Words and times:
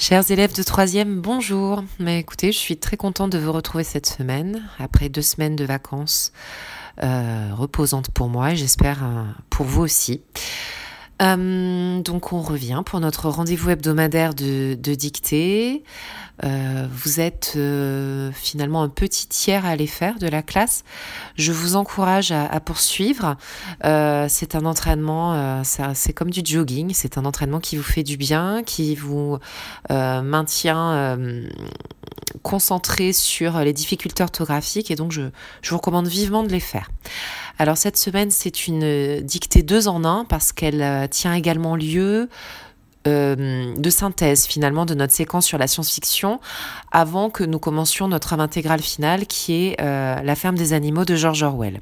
Chers 0.00 0.30
élèves 0.30 0.54
de 0.54 0.62
troisième, 0.62 1.20
bonjour. 1.20 1.82
Mais 1.98 2.20
écoutez, 2.20 2.52
je 2.52 2.56
suis 2.56 2.76
très 2.76 2.96
contente 2.96 3.32
de 3.32 3.38
vous 3.38 3.50
retrouver 3.50 3.82
cette 3.82 4.06
semaine, 4.06 4.62
après 4.78 5.08
deux 5.08 5.22
semaines 5.22 5.56
de 5.56 5.64
vacances 5.64 6.32
euh, 7.02 7.50
reposantes 7.52 8.08
pour 8.12 8.28
moi 8.28 8.52
et 8.52 8.56
j'espère 8.56 9.02
euh, 9.02 9.24
pour 9.50 9.66
vous 9.66 9.82
aussi. 9.82 10.22
Euh, 11.20 12.00
donc 12.00 12.32
on 12.32 12.40
revient 12.40 12.82
pour 12.84 13.00
notre 13.00 13.28
rendez-vous 13.28 13.70
hebdomadaire 13.70 14.34
de, 14.34 14.74
dictée. 14.74 15.82
Euh, 16.44 16.86
vous 16.92 17.18
êtes 17.18 17.54
euh, 17.56 18.30
finalement 18.32 18.82
un 18.82 18.88
petit 18.88 19.26
tiers 19.26 19.66
à 19.66 19.70
aller 19.70 19.88
faire 19.88 20.18
de 20.18 20.28
la 20.28 20.42
classe. 20.42 20.84
Je 21.36 21.50
vous 21.50 21.74
encourage 21.74 22.30
à, 22.30 22.60
poursuivre. 22.60 23.36
c'est 23.82 24.54
un 24.54 24.64
entraînement, 24.64 25.62
c'est 25.64 26.12
comme 26.12 26.30
du 26.30 26.42
jogging. 26.44 26.92
C'est 26.94 27.18
un 27.18 27.24
entraînement 27.24 27.60
qui 27.60 27.76
vous 27.76 27.82
fait 27.82 28.04
du 28.04 28.16
bien, 28.16 28.62
qui 28.64 28.94
vous 28.94 29.38
maintient 29.90 31.18
concentré 32.48 33.12
sur 33.12 33.58
les 33.58 33.74
difficultés 33.74 34.22
orthographiques 34.22 34.90
et 34.90 34.96
donc 34.96 35.12
je, 35.12 35.22
je 35.60 35.70
vous 35.70 35.76
recommande 35.76 36.08
vivement 36.08 36.42
de 36.42 36.48
les 36.48 36.60
faire. 36.60 36.90
Alors 37.58 37.76
cette 37.76 37.96
semaine, 37.96 38.30
c'est 38.30 38.66
une 38.66 39.20
dictée 39.20 39.62
deux 39.62 39.86
en 39.88 40.04
un 40.04 40.24
parce 40.24 40.52
qu'elle 40.52 40.80
euh, 40.80 41.06
tient 41.08 41.34
également 41.34 41.76
lieu 41.76 42.28
euh, 43.06 43.74
de 43.76 43.90
synthèse 43.90 44.46
finalement 44.46 44.86
de 44.86 44.94
notre 44.94 45.12
séquence 45.12 45.44
sur 45.44 45.58
la 45.58 45.66
science-fiction 45.66 46.40
avant 46.90 47.30
que 47.30 47.44
nous 47.44 47.58
commencions 47.58 48.08
notre 48.08 48.32
œuvre 48.32 48.42
intégrale 48.42 48.80
finale 48.80 49.26
qui 49.26 49.52
est 49.54 49.80
euh, 49.80 50.22
La 50.22 50.34
ferme 50.36 50.56
des 50.56 50.72
animaux 50.72 51.04
de 51.04 51.16
George 51.16 51.42
Orwell. 51.42 51.80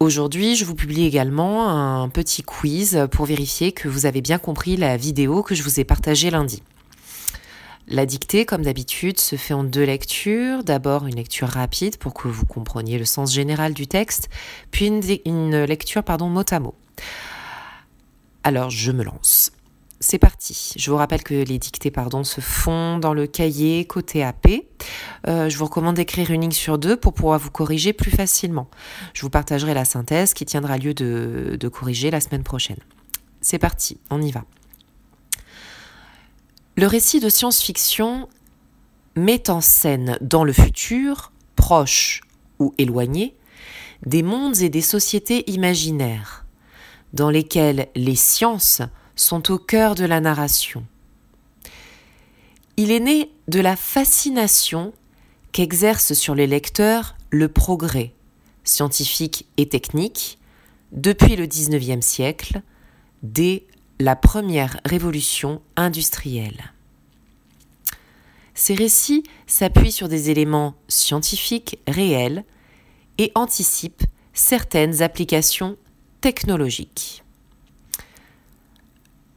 Aujourd'hui, 0.00 0.56
je 0.56 0.66
vous 0.66 0.74
publie 0.74 1.06
également 1.06 1.70
un 1.70 2.08
petit 2.10 2.42
quiz 2.42 3.06
pour 3.10 3.24
vérifier 3.24 3.72
que 3.72 3.88
vous 3.88 4.04
avez 4.04 4.20
bien 4.20 4.38
compris 4.38 4.76
la 4.76 4.98
vidéo 4.98 5.42
que 5.42 5.54
je 5.54 5.62
vous 5.62 5.80
ai 5.80 5.84
partagée 5.84 6.30
lundi. 6.30 6.62
La 7.88 8.04
dictée, 8.04 8.44
comme 8.44 8.62
d'habitude, 8.62 9.20
se 9.20 9.36
fait 9.36 9.54
en 9.54 9.62
deux 9.62 9.84
lectures. 9.84 10.64
D'abord 10.64 11.06
une 11.06 11.14
lecture 11.14 11.46
rapide 11.46 11.98
pour 11.98 12.14
que 12.14 12.26
vous 12.26 12.44
compreniez 12.44 12.98
le 12.98 13.04
sens 13.04 13.32
général 13.32 13.74
du 13.74 13.86
texte, 13.86 14.28
puis 14.72 14.86
une, 14.86 15.64
lecture 15.64 16.02
pardon, 16.02 16.28
mot 16.28 16.42
à 16.50 16.58
mot. 16.58 16.74
Alors 18.42 18.70
je 18.70 18.90
me 18.90 19.04
lance. 19.04 19.52
C'est 20.00 20.18
parti. 20.18 20.74
Je 20.76 20.90
vous 20.90 20.96
rappelle 20.96 21.22
que 21.22 21.34
les 21.34 21.58
dictées 21.58 21.92
pardon, 21.92 22.24
se 22.24 22.40
font 22.40 22.98
dans 22.98 23.14
le 23.14 23.28
cahier 23.28 23.84
côté 23.86 24.24
AP. 24.24 24.64
Euh, 25.28 25.48
je 25.48 25.56
vous 25.56 25.64
recommande 25.64 25.94
d'écrire 25.94 26.30
une 26.32 26.42
ligne 26.42 26.50
sur 26.50 26.78
deux 26.78 26.96
pour 26.96 27.14
pouvoir 27.14 27.38
vous 27.38 27.50
corriger 27.50 27.92
plus 27.92 28.10
facilement. 28.10 28.68
Je 29.14 29.22
vous 29.22 29.30
partagerai 29.30 29.74
la 29.74 29.84
synthèse 29.84 30.34
qui 30.34 30.44
tiendra 30.44 30.76
lieu 30.76 30.92
de 30.92 31.68
corriger 31.68 32.10
la 32.10 32.20
semaine 32.20 32.42
prochaine. 32.42 32.80
C'est 33.40 33.58
parti, 33.58 34.00
on 34.10 34.20
y 34.20 34.32
va. 34.32 34.44
Le 36.78 36.86
récit 36.86 37.20
de 37.20 37.30
science-fiction 37.30 38.28
met 39.14 39.48
en 39.48 39.62
scène 39.62 40.18
dans 40.20 40.44
le 40.44 40.52
futur, 40.52 41.32
proche 41.56 42.20
ou 42.58 42.74
éloigné, 42.76 43.34
des 44.04 44.22
mondes 44.22 44.58
et 44.60 44.68
des 44.68 44.82
sociétés 44.82 45.50
imaginaires, 45.50 46.44
dans 47.14 47.30
lesquels 47.30 47.88
les 47.96 48.14
sciences 48.14 48.82
sont 49.14 49.50
au 49.50 49.56
cœur 49.56 49.94
de 49.94 50.04
la 50.04 50.20
narration. 50.20 50.84
Il 52.76 52.90
est 52.90 53.00
né 53.00 53.30
de 53.48 53.60
la 53.60 53.74
fascination 53.74 54.92
qu'exerce 55.52 56.12
sur 56.12 56.34
les 56.34 56.46
lecteurs 56.46 57.16
le 57.30 57.48
progrès, 57.48 58.12
scientifique 58.64 59.46
et 59.56 59.66
technique, 59.66 60.38
depuis 60.92 61.36
le 61.36 61.46
XIXe 61.46 62.04
siècle, 62.04 62.60
dès 63.22 63.64
la 63.98 64.16
première 64.16 64.78
révolution 64.84 65.62
industrielle. 65.76 66.72
Ces 68.54 68.74
récits 68.74 69.22
s'appuient 69.46 69.92
sur 69.92 70.08
des 70.08 70.30
éléments 70.30 70.74
scientifiques 70.88 71.78
réels 71.86 72.44
et 73.18 73.32
anticipent 73.34 74.04
certaines 74.32 75.02
applications 75.02 75.76
technologiques. 76.20 77.22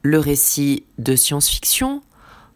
Le 0.02 0.19
récit 0.19 0.86
de 0.98 1.16
science-fiction 1.16 2.02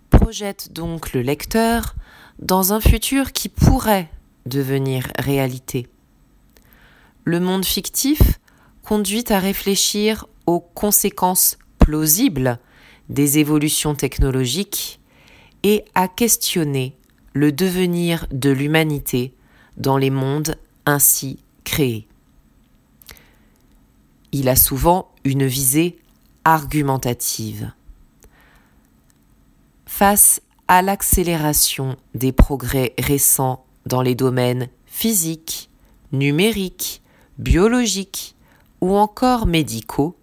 projette 0.09 0.71
donc 0.71 1.13
le 1.13 1.21
lecteur 1.21 1.95
dans 2.39 2.73
un 2.73 2.79
futur 2.79 3.31
qui 3.31 3.49
pourrait 3.49 4.09
devenir 4.45 5.07
réalité. 5.19 5.87
Le 7.25 7.39
monde 7.39 7.65
fictif 7.65 8.39
conduit 8.83 9.25
à 9.29 9.39
réfléchir 9.39 10.25
aux 10.45 10.59
conséquences 10.59 11.57
plausible 11.83 12.59
des 13.09 13.39
évolutions 13.39 13.93
technologiques 13.93 15.01
et 15.63 15.83
à 15.95 16.07
questionner 16.07 16.95
le 17.33 17.51
devenir 17.51 18.25
de 18.31 18.49
l'humanité 18.49 19.33
dans 19.75 19.97
les 19.97 20.09
mondes 20.09 20.55
ainsi 20.85 21.39
créés. 21.65 22.07
Il 24.31 24.47
a 24.47 24.55
souvent 24.55 25.11
une 25.25 25.45
visée 25.45 25.99
argumentative. 26.45 27.71
Face 29.85 30.41
à 30.69 30.81
l'accélération 30.81 31.97
des 32.15 32.31
progrès 32.31 32.93
récents 32.97 33.65
dans 33.85 34.01
les 34.01 34.15
domaines 34.15 34.69
physiques, 34.85 35.69
numériques, 36.13 37.01
biologiques 37.37 38.35
ou 38.79 38.95
encore 38.95 39.45
médicaux, 39.47 40.15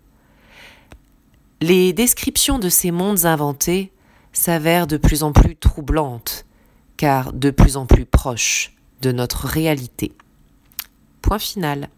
les 1.60 1.93
descriptions 1.93 2.59
de 2.59 2.69
ces 2.69 2.91
mondes 2.91 3.26
inventés 3.26 3.93
s'avèrent 4.32 4.87
de 4.87 4.97
plus 4.97 5.22
en 5.22 5.32
plus 5.32 5.56
troublantes, 5.56 6.47
car 6.97 7.32
de 7.32 7.50
plus 7.50 7.76
en 7.76 7.87
plus 7.87 8.06
proches 8.06 8.76
de 9.03 9.12
notre 9.12 9.47
réalité. 9.47 10.12
Point 11.22 11.38
final. 11.38 11.88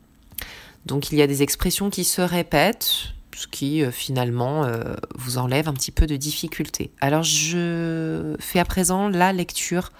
Donc 0.86 1.12
il 1.12 1.18
y 1.18 1.22
a 1.22 1.26
des 1.26 1.42
expressions 1.42 1.90
qui 1.90 2.04
se 2.04 2.20
répètent, 2.20 3.12
ce 3.36 3.46
qui 3.46 3.82
euh, 3.82 3.90
finalement 3.90 4.64
euh, 4.64 4.94
vous 5.14 5.38
enlève 5.38 5.68
un 5.68 5.74
petit 5.74 5.92
peu 5.92 6.06
de 6.06 6.16
difficulté. 6.16 6.90
Alors 7.00 7.22
je 7.22 8.34
fais 8.40 8.58
à 8.58 8.64
présent 8.64 9.08
la 9.08 9.32
lecture 9.32 9.90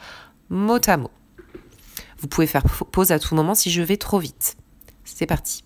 mot 0.50 0.80
à 0.86 0.96
mot. 0.96 1.10
Vous 2.18 2.28
pouvez 2.28 2.46
faire 2.46 2.64
pause 2.64 3.10
à 3.10 3.18
tout 3.18 3.34
moment 3.34 3.54
si 3.54 3.70
je 3.70 3.82
vais 3.82 3.96
trop 3.96 4.18
vite. 4.18 4.56
C'est 5.04 5.26
parti. 5.26 5.64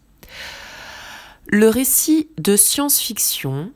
Le 1.47 1.69
récit 1.69 2.29
de 2.39 2.57
science-fiction 2.57 3.73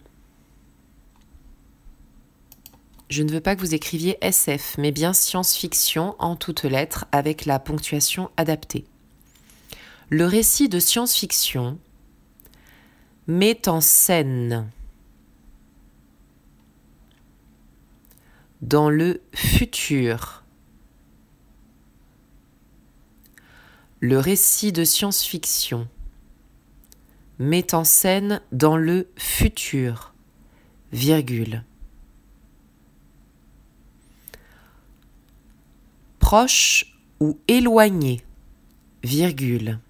je 3.11 3.25
ne 3.25 3.33
veux 3.33 3.41
pas 3.41 3.57
que 3.57 3.61
vous 3.61 3.75
écriviez 3.75 4.17
SF, 4.25 4.77
mais 4.79 4.93
bien 4.93 5.13
science-fiction 5.13 6.15
en 6.21 6.37
toutes 6.37 6.63
lettres 6.63 7.07
avec 7.11 7.45
la 7.45 7.59
ponctuation 7.59 8.31
adaptée. 8.37 8.85
Le 10.11 10.27
récit 10.27 10.69
de 10.69 10.79
science-fiction 10.79 11.79
met 13.27 13.69
en 13.69 13.81
scène 13.81 14.71
dans 18.63 18.91
le 18.91 19.21
futur. 19.35 20.45
Le 23.99 24.19
récit 24.19 24.73
de 24.73 24.85
science-fiction 24.85 25.89
met 27.41 27.75
en 27.75 27.83
scène 27.83 28.41
dans 28.53 28.77
le 28.77 29.09
futur, 29.17 30.15
virgule. 30.93 31.65
Proche 36.31 36.87
ou 37.19 37.41
éloigné, 37.49 38.21
virgule. 39.03 39.81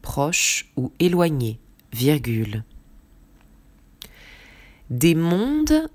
Proche 0.00 0.70
ou 0.76 0.92
éloigné, 1.00 1.58
virgule. 1.92 2.62
Des 4.90 5.16
mondes 5.16 5.90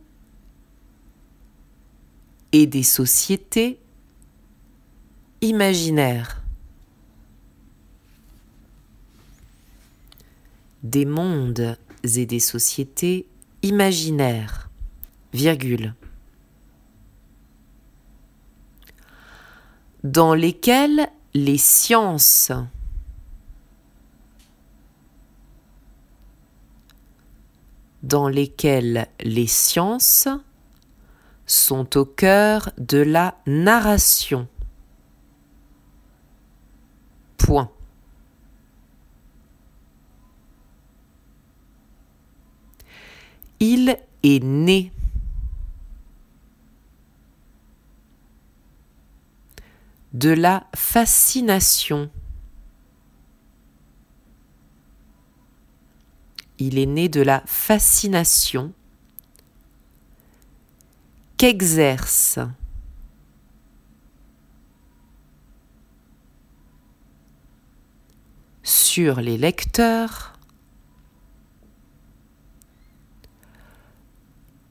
et 2.52 2.68
des 2.68 2.84
sociétés 2.84 3.80
imaginaires. 5.40 6.44
Des 10.84 11.06
mondes 11.06 11.78
et 12.04 12.26
des 12.26 12.42
sociétés 12.42 13.26
imaginaires, 13.64 14.70
virgule. 15.32 15.96
Dans 20.06 20.36
lesquels 20.36 21.10
les 21.34 21.58
sciences 21.58 22.52
dans 28.04 28.28
lesquelles 28.28 29.08
les 29.24 29.48
sciences 29.48 30.28
sont 31.48 31.98
au 31.98 32.06
cœur 32.06 32.70
de 32.78 33.00
la 33.00 33.36
narration. 33.48 34.48
Il 43.60 43.98
est 44.22 44.44
né 44.44 44.92
de 50.16 50.30
la 50.30 50.66
fascination. 50.74 52.10
Il 56.58 56.80
est 56.80 56.86
né 56.86 57.10
de 57.10 57.22
la 57.22 57.44
fascination 57.46 58.74
qu'exerce 61.36 62.40
sur 68.64 69.20
les 69.20 69.38
lecteurs 69.38 70.40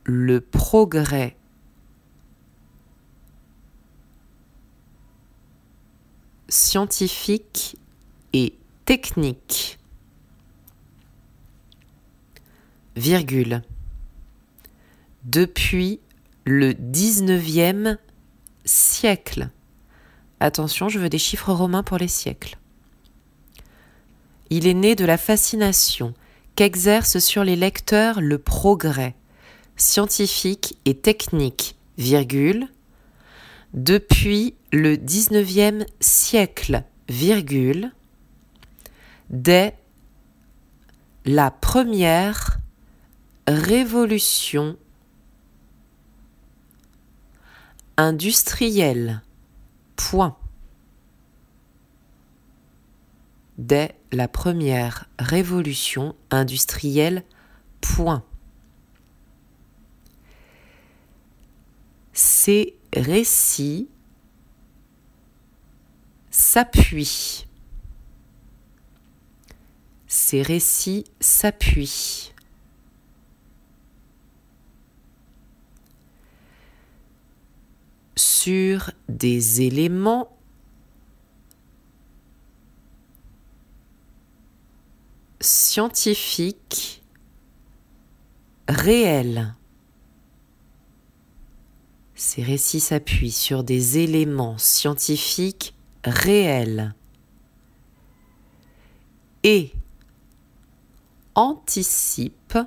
le 0.04 0.40
progrès 0.40 1.36
scientifique 6.54 7.76
et 8.32 8.54
technique. 8.84 9.78
Virgule. 12.94 13.62
Depuis 15.24 15.98
le 16.44 16.72
19e 16.72 17.98
siècle. 18.64 19.50
Attention, 20.38 20.88
je 20.88 21.00
veux 21.00 21.08
des 21.08 21.18
chiffres 21.18 21.52
romains 21.52 21.82
pour 21.82 21.98
les 21.98 22.08
siècles. 22.08 22.56
Il 24.50 24.68
est 24.68 24.74
né 24.74 24.94
de 24.94 25.04
la 25.04 25.18
fascination 25.18 26.14
qu'exerce 26.54 27.18
sur 27.18 27.42
les 27.42 27.56
lecteurs 27.56 28.20
le 28.20 28.38
progrès 28.38 29.16
scientifique 29.76 30.78
et 30.84 30.94
technique, 30.94 31.74
virgule, 31.98 32.68
depuis 33.74 34.54
le 34.72 34.94
XIXe 34.96 35.84
siècle, 36.00 36.84
virgule, 37.08 37.92
dès 39.30 39.74
la 41.26 41.50
première 41.50 42.58
révolution 43.48 44.76
industrielle. 47.96 49.22
Point. 49.96 50.36
Dès 53.58 53.94
la 54.12 54.28
première 54.28 55.06
révolution 55.18 56.14
industrielle. 56.30 57.24
Point. 57.80 58.24
Ces 62.12 62.76
récits 62.94 63.88
s'appuient. 66.30 67.46
Ces 70.06 70.42
récits 70.42 71.04
s'appuient. 71.20 72.30
sur 78.16 78.90
des 79.08 79.62
éléments 79.62 80.36
scientifiques 85.40 87.02
réels. 88.68 89.54
Ces 92.14 92.42
récits 92.42 92.80
s'appuient 92.80 93.30
sur 93.32 93.64
des 93.64 93.98
éléments 93.98 94.56
scientifiques 94.58 95.74
réels 96.04 96.94
et 99.42 99.72
anticipent 101.34 102.58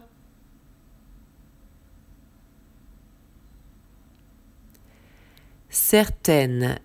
certaines 5.69 6.79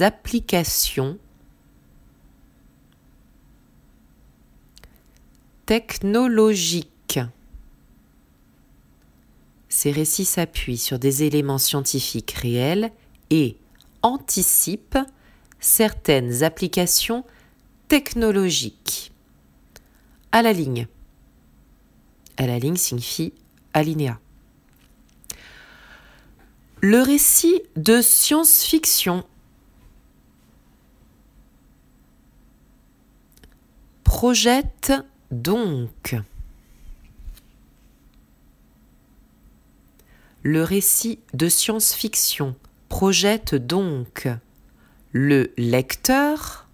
applications 0.00 1.18
technologiques. 5.66 6.95
Ces 9.78 9.92
récits 9.92 10.24
s'appuient 10.24 10.78
sur 10.78 10.98
des 10.98 11.24
éléments 11.24 11.58
scientifiques 11.58 12.30
réels 12.30 12.92
et 13.28 13.58
anticipent 14.00 14.96
certaines 15.60 16.42
applications 16.42 17.26
technologiques. 17.86 19.12
À 20.32 20.40
la 20.40 20.54
ligne. 20.54 20.86
À 22.38 22.46
la 22.46 22.58
ligne 22.58 22.76
signifie 22.76 23.34
alinéa. 23.74 24.18
Le 26.80 27.02
récit 27.02 27.60
de 27.76 28.00
science-fiction 28.00 29.24
projette 34.04 34.94
donc 35.30 36.16
le 40.46 40.62
récit 40.62 41.18
de 41.34 41.48
science-fiction. 41.48 42.54
Projette 42.88 43.56
donc 43.56 44.28
le 45.10 45.52
lecteur. 45.58 46.68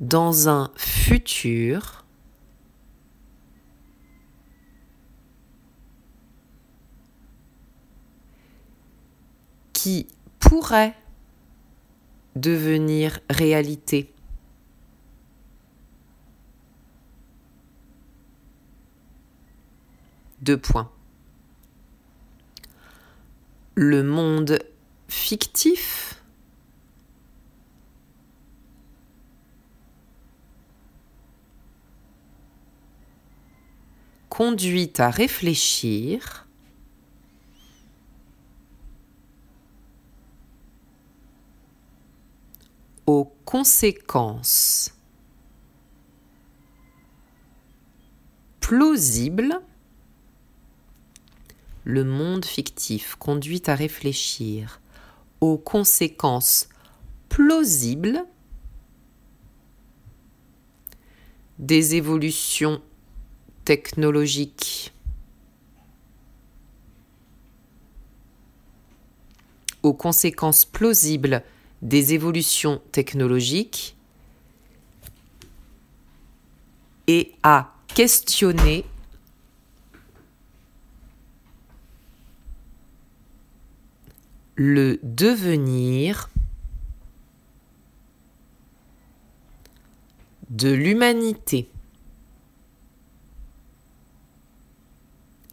Dans 0.00 0.48
un 0.48 0.72
futur. 0.74 2.04
Qui 9.72 10.08
pourrait 10.40 10.96
devenir 12.34 13.20
réalité. 13.30 14.12
Le 23.74 24.02
monde 24.02 24.58
fictif 25.08 26.22
conduit 34.30 34.92
à 34.98 35.10
réfléchir 35.10 36.46
aux 43.06 43.24
conséquences 43.44 44.94
plausibles, 48.60 49.60
le 51.88 52.04
monde 52.04 52.44
fictif 52.44 53.14
conduit 53.14 53.62
à 53.66 53.74
réfléchir 53.74 54.82
aux 55.40 55.56
conséquences 55.56 56.68
plausibles 57.30 58.26
des 61.58 61.94
évolutions 61.94 62.82
technologiques. 63.64 64.92
Aux 69.82 69.94
conséquences 69.94 70.66
plausibles 70.66 71.42
des 71.80 72.12
évolutions 72.12 72.82
technologiques 72.92 73.96
et 77.06 77.32
à 77.42 77.72
questionner 77.94 78.84
le 84.58 84.98
devenir 85.04 86.28
de 90.50 90.72
l'humanité 90.72 91.68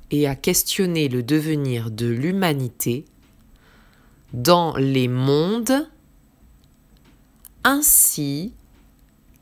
et 0.09 0.27
à 0.27 0.35
questionner 0.35 1.07
le 1.07 1.21
devenir 1.21 1.91
de 1.91 2.07
l'humanité 2.07 3.05
dans 4.33 4.75
les 4.75 5.07
mondes 5.07 5.87
ainsi 7.63 8.53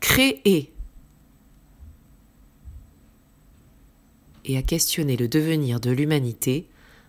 créer 0.00 0.74
et 4.44 4.58
à 4.58 4.62
questionner 4.62 5.16
le 5.16 5.28
devenir 5.28 5.80
de 5.80 5.90
l'humanité 5.90 6.68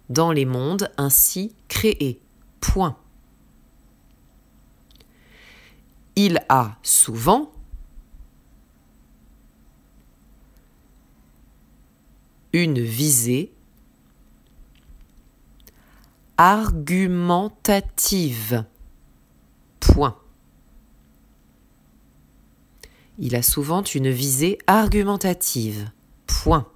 dans 0.10 0.32
les 0.32 0.46
mondes 0.46 0.90
ainsi 0.98 1.54
créés. 1.68 2.22
Il 6.16 6.44
a 6.50 6.78
souvent 6.82 7.52
une 12.54 12.80
visée 12.80 13.52
argumentative. 16.38 18.66
Point. 19.80 20.18
Il 23.20 23.36
a 23.36 23.42
souvent 23.42 23.84
une 23.84 24.10
visée 24.10 24.58
argumentative. 24.68 25.90
Point. 26.28 26.68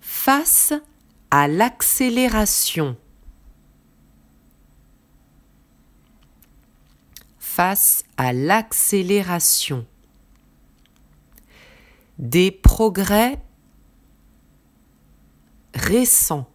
Face 0.00 0.72
à 1.30 1.48
l'accélération. 1.48 2.96
Face 7.38 8.04
à 8.16 8.32
l'accélération. 8.32 9.86
Des 12.18 12.50
progrès 12.50 13.42
récents. 15.74 16.48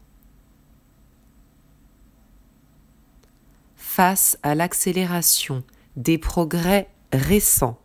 Face 3.75 4.37
à 4.43 4.55
l'accélération 4.55 5.63
des 5.95 6.17
progrès 6.17 6.89
récents. 7.11 7.79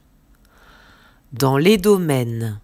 Dans 1.32 1.58
les 1.58 1.76
domaines 1.76 2.60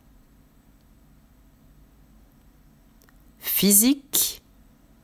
physique, 3.44 4.42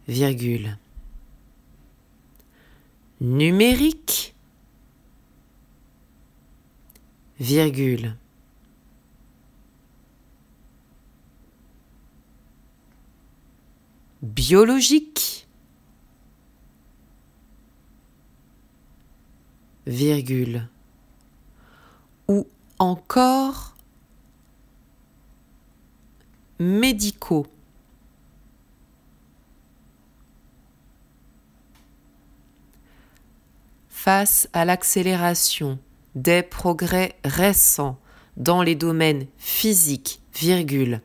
virgule, 0.09 0.79
numérique, 3.21 4.35
virgule, 7.39 8.17
biologique, 14.23 15.47
virgule, 19.87 20.67
ou 22.27 22.47
encore 22.79 23.77
médicaux. 26.59 27.47
À 34.11 34.64
l'accélération 34.64 35.79
des 36.17 36.43
progrès 36.43 37.14
récents 37.25 37.97
dans 38.37 38.61
les 38.61 38.75
domaines 38.75 39.29
physiques, 39.38 40.21
virgule, 40.35 41.00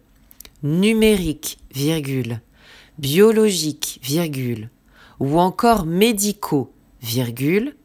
numériques, 0.63 1.59
virgule, 1.71 2.41
biologiques, 2.97 3.99
virgule, 4.01 4.71
ou 5.19 5.39
encore 5.39 5.85
médicaux, 5.85 6.73
virgule, 7.03 7.75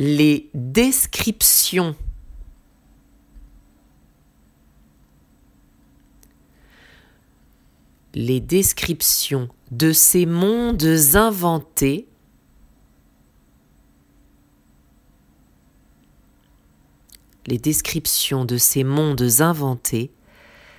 les 0.00 0.50
descriptions. 0.52 1.94
Les 8.14 8.40
descriptions 8.40 9.48
de 9.70 9.92
ces 9.92 10.26
mondes 10.26 10.82
inventés 11.14 12.08
les 17.46 17.58
descriptions 17.58 18.44
de 18.44 18.56
ces 18.56 18.84
mondes 18.84 19.40
inventés 19.40 20.12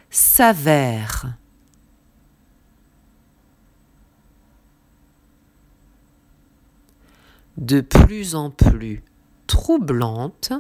s'avèrent. 0.10 1.38
De 7.58 7.82
plus 7.82 8.36
en 8.36 8.50
plus 8.50 9.04
troublante, 9.48 10.54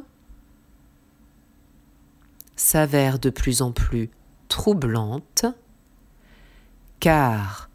s'avère 2.55 3.19
de 3.19 3.29
plus 3.29 3.61
en 3.61 3.71
plus 3.71 4.11
troublante, 4.47 5.45
car 6.99 7.69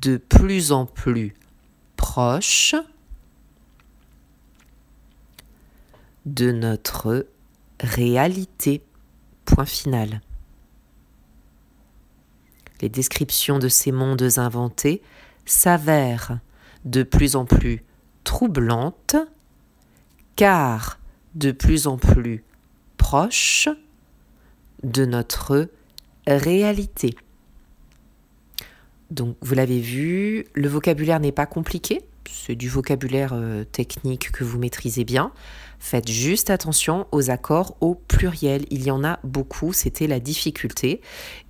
de 0.00 0.16
plus 0.16 0.72
en 0.72 0.84
plus 0.84 1.34
proche 1.96 2.74
de 6.26 6.52
notre 6.52 7.26
réalité. 7.80 8.82
Point 9.44 9.66
final. 9.66 10.20
Les 12.80 12.88
descriptions 12.88 13.58
de 13.58 13.68
ces 13.68 13.92
mondes 13.92 14.38
inventés 14.38 15.02
s'avère 15.44 16.38
de 16.84 17.02
plus 17.02 17.36
en 17.36 17.44
plus 17.44 17.84
troublante 18.24 19.16
car 20.36 20.98
de 21.34 21.52
plus 21.52 21.86
en 21.86 21.96
plus 21.96 22.44
proche 22.96 23.68
de 24.82 25.04
notre 25.04 25.68
réalité. 26.26 27.14
Donc 29.10 29.36
vous 29.42 29.54
l'avez 29.54 29.80
vu, 29.80 30.46
le 30.54 30.68
vocabulaire 30.68 31.20
n'est 31.20 31.32
pas 31.32 31.46
compliqué, 31.46 32.00
c'est 32.30 32.54
du 32.54 32.68
vocabulaire 32.68 33.32
euh, 33.34 33.64
technique 33.64 34.32
que 34.32 34.44
vous 34.44 34.58
maîtrisez 34.58 35.04
bien. 35.04 35.32
Faites 35.78 36.08
juste 36.08 36.50
attention 36.50 37.06
aux 37.12 37.30
accords 37.30 37.76
au 37.80 37.94
pluriel. 37.94 38.66
Il 38.70 38.84
y 38.84 38.90
en 38.90 39.04
a 39.04 39.18
beaucoup, 39.24 39.72
c'était 39.72 40.06
la 40.06 40.20
difficulté. 40.20 41.00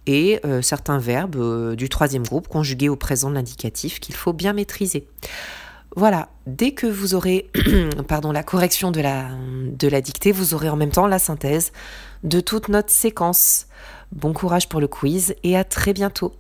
Et 0.07 0.41
euh, 0.45 0.63
certains 0.63 0.99
verbes 0.99 1.37
euh, 1.37 1.77
du 1.77 1.89
troisième 1.89 2.23
groupe 2.23 2.49
conjugués 2.49 2.89
au 2.89 2.97
présent 2.97 3.31
de 3.31 3.35
l'indicatif 3.35 4.01
qu'il 4.01 4.15
faut 4.15 4.33
bien 4.33 4.53
maîtriser. 4.53 5.07
Voilà, 5.95 6.31
dès 6.47 6.73
que 6.73 6.87
vous 6.87 7.15
aurez 7.15 7.51
pardon, 8.09 8.33
la 8.33 8.43
correction 8.43 8.91
de 8.91 9.01
la, 9.01 9.29
de 9.67 9.89
la 9.89 10.01
dictée, 10.01 10.33
vous 10.33 10.55
aurez 10.55 10.71
en 10.71 10.77
même 10.77 10.91
temps 10.91 11.07
la 11.07 11.19
synthèse 11.19 11.71
de 12.25 12.41
toute 12.41 12.69
notre 12.69 12.91
séquence. 12.91 13.67
Bon 14.13 14.33
courage 14.33 14.69
pour 14.69 14.81
le 14.81 14.89
quiz 14.89 15.35
et 15.43 15.57
à 15.57 15.65
très 15.65 15.93
bientôt. 15.93 16.33